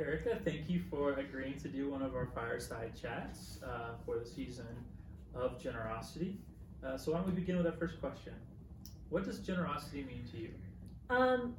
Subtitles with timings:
[0.00, 4.24] Erica, thank you for agreeing to do one of our fireside chats uh, for the
[4.24, 4.66] season
[5.34, 6.38] of generosity.
[6.84, 8.32] Uh, so, why don't we begin with our first question?
[9.10, 10.50] What does generosity mean to you?
[11.10, 11.54] Um,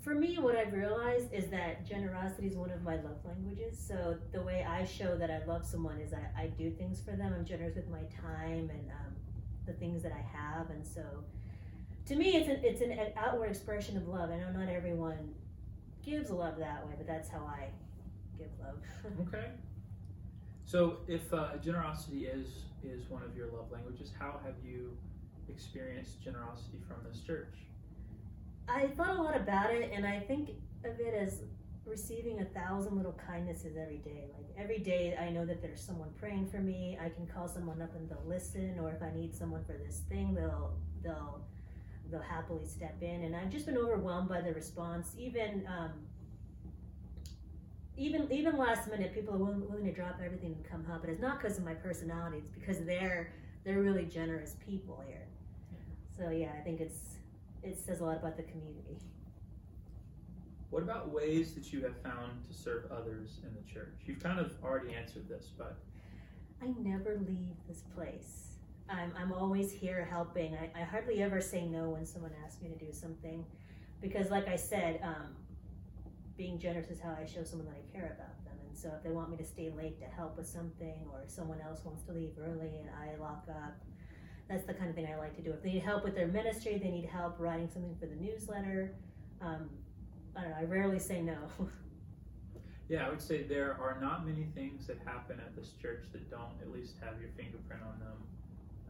[0.00, 3.78] for me, what I've realized is that generosity is one of my love languages.
[3.78, 7.12] So the way I show that I love someone is I, I do things for
[7.12, 7.32] them.
[7.36, 9.14] I'm generous with my time and um,
[9.66, 11.02] the things that I have, and so
[12.06, 14.30] to me, it's an it's an, an outward expression of love.
[14.30, 15.34] I know not everyone
[16.04, 17.68] gives love that way, but that's how I
[18.38, 18.76] give love.
[19.28, 19.50] Okay.
[20.64, 22.46] So, if uh, generosity is
[22.84, 24.96] is one of your love languages, how have you
[25.48, 27.54] experienced generosity from this church?
[28.68, 30.50] I thought a lot about it, and I think
[30.84, 31.42] of it as
[31.84, 34.26] receiving a thousand little kindnesses every day.
[34.36, 36.98] Like every day, I know that there's someone praying for me.
[37.00, 40.02] I can call someone up and they'll listen, or if I need someone for this
[40.08, 41.40] thing, they'll they'll
[42.12, 43.24] they'll happily step in.
[43.24, 45.14] And I've just been overwhelmed by the response.
[45.18, 45.90] Even um,
[47.96, 51.00] even even last minute, people are willing, willing to drop everything and come help.
[51.00, 52.38] But it's not because of my personality.
[52.38, 53.32] It's because they're
[53.64, 55.26] they're really generous people here.
[56.16, 57.16] So yeah, I think it's
[57.62, 58.98] it says a lot about the community.
[60.70, 63.94] What about ways that you have found to serve others in the church?
[64.06, 65.76] You've kind of already answered this, but
[66.62, 68.51] I never leave this place.
[68.88, 70.56] I'm, I'm always here helping.
[70.56, 73.44] I, I hardly ever say no when someone asks me to do something
[74.00, 75.36] because, like I said, um,
[76.36, 78.54] being generous is how I show someone that I care about them.
[78.66, 81.60] And so, if they want me to stay late to help with something, or someone
[81.60, 83.80] else wants to leave early and I lock up,
[84.48, 85.52] that's the kind of thing I like to do.
[85.52, 88.94] If they need help with their ministry, they need help writing something for the newsletter.
[89.40, 89.70] Um,
[90.36, 90.56] I don't know.
[90.60, 91.38] I rarely say no.
[92.88, 96.30] yeah, I would say there are not many things that happen at this church that
[96.30, 98.16] don't at least have your fingerprint on them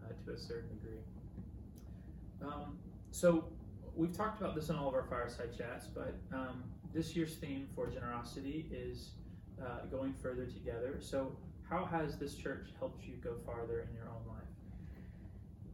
[0.05, 1.00] uh, to a certain degree.
[2.42, 2.78] Um,
[3.11, 3.45] so
[3.95, 6.64] we've talked about this in all of our fireside chats, but um,
[6.95, 9.12] this year's theme for generosity is
[9.61, 10.96] uh, going further together.
[11.01, 11.36] So
[11.68, 14.42] how has this church helped you go farther in your own life?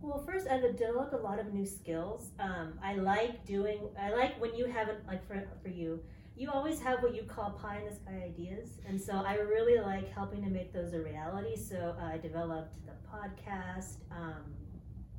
[0.01, 2.31] Well, first, I've developed a lot of new skills.
[2.39, 3.81] Um, I like doing.
[4.01, 6.01] I like when you have like for for you,
[6.39, 9.81] you always have what you call pie in the sky ideas, and so I really
[9.81, 11.57] like helping to make those a reality.
[11.57, 14.43] So uh, I developed the podcast, um,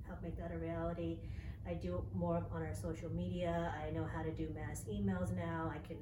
[0.08, 1.18] help make that a reality.
[1.68, 3.74] I do more on our social media.
[3.86, 5.72] I know how to do mass emails now.
[5.76, 5.98] I can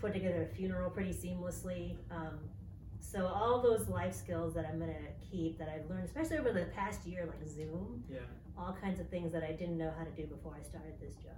[0.00, 1.96] put together a funeral pretty seamlessly.
[2.10, 2.38] Um,
[3.00, 4.94] so all those life skills that I'm gonna
[5.30, 8.20] keep that I've learned, especially over the past year, like Zoom, Yeah.
[8.56, 11.16] all kinds of things that I didn't know how to do before I started this
[11.16, 11.34] job.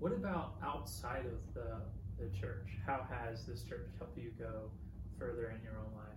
[0.00, 1.76] What about outside of the,
[2.18, 2.70] the church?
[2.86, 4.70] How has this church helped you go
[5.18, 6.16] further in your own life?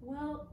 [0.00, 0.46] Well,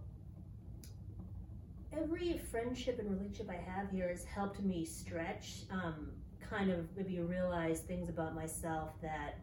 [1.96, 6.10] every friendship and relationship I have here has helped me stretch, um,
[6.50, 9.38] kind of maybe realize things about myself that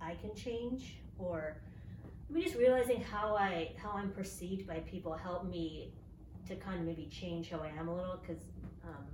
[0.00, 1.58] I can change, or
[2.28, 5.92] maybe just realizing how I how I'm perceived by people helped me
[6.48, 8.42] to kind of maybe change how I am a little because
[8.84, 9.04] um,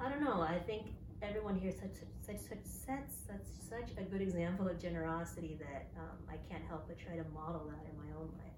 [0.00, 0.40] I don't know.
[0.40, 0.86] I think
[1.22, 6.18] everyone here such such such sets such such a good example of generosity that um,
[6.28, 8.50] I can't help but try to model that in my own life.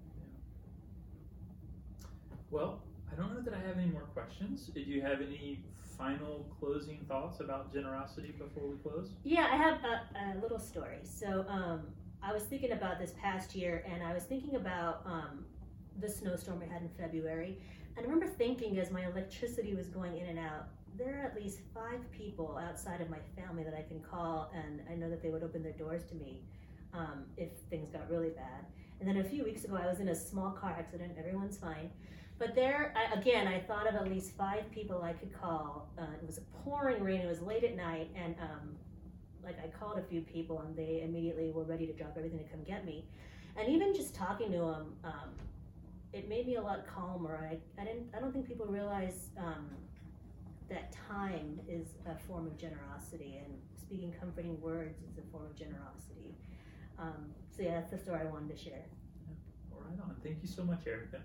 [2.49, 4.67] Well, I don't know that I have any more questions.
[4.67, 5.63] Did you have any
[5.97, 9.11] final closing thoughts about generosity before we close?
[9.23, 10.99] Yeah, I have a, a little story.
[11.03, 11.81] So um,
[12.21, 15.45] I was thinking about this past year, and I was thinking about um,
[15.99, 17.59] the snowstorm we had in February.
[17.95, 20.67] And I remember thinking as my electricity was going in and out,
[20.97, 24.81] there are at least five people outside of my family that I can call, and
[24.91, 26.41] I know that they would open their doors to me
[26.93, 28.65] um, if things got really bad.
[28.99, 31.13] And then a few weeks ago, I was in a small car accident.
[31.17, 31.89] Everyone's fine.
[32.39, 35.89] But there, I, again, I thought of at least five people I could call.
[35.97, 37.21] Uh, it was pouring rain.
[37.21, 38.75] It was late at night, and um,
[39.43, 42.45] like I called a few people, and they immediately were ready to drop everything to
[42.45, 43.05] come get me.
[43.55, 45.29] And even just talking to them, um,
[46.13, 47.49] it made me a lot calmer.
[47.51, 48.07] I, I didn't.
[48.15, 49.69] I don't think people realize um,
[50.69, 55.55] that time is a form of generosity, and speaking comforting words is a form of
[55.55, 56.35] generosity.
[56.99, 58.85] Um, so yeah, that's the story I wanted to share.
[59.71, 60.15] All right on.
[60.23, 61.21] Thank you so much, Erica.